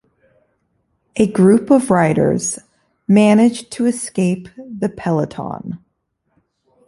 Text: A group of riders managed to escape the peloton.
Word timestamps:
A 1.17 1.27
group 1.31 1.69
of 1.69 1.91
riders 1.91 2.57
managed 3.07 3.69
to 3.73 3.85
escape 3.85 4.49
the 4.57 4.89
peloton. 4.89 5.77